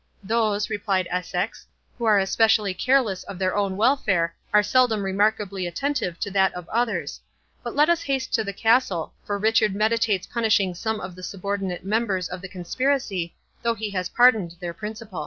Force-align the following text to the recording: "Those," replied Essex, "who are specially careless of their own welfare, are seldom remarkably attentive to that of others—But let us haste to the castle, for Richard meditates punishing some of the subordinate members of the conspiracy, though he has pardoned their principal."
"Those," 0.23 0.67
replied 0.71 1.07
Essex, 1.11 1.67
"who 1.99 2.05
are 2.05 2.25
specially 2.25 2.73
careless 2.73 3.21
of 3.25 3.37
their 3.37 3.55
own 3.55 3.77
welfare, 3.77 4.33
are 4.51 4.63
seldom 4.63 5.03
remarkably 5.03 5.67
attentive 5.67 6.19
to 6.21 6.31
that 6.31 6.51
of 6.55 6.67
others—But 6.69 7.75
let 7.75 7.87
us 7.87 8.01
haste 8.01 8.33
to 8.33 8.43
the 8.43 8.51
castle, 8.51 9.13
for 9.23 9.37
Richard 9.37 9.75
meditates 9.75 10.25
punishing 10.25 10.73
some 10.73 10.99
of 11.01 11.13
the 11.13 11.21
subordinate 11.21 11.85
members 11.85 12.27
of 12.27 12.41
the 12.41 12.49
conspiracy, 12.49 13.35
though 13.61 13.75
he 13.75 13.91
has 13.91 14.09
pardoned 14.09 14.55
their 14.59 14.73
principal." 14.73 15.19